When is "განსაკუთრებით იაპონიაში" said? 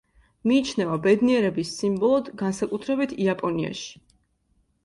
2.43-3.97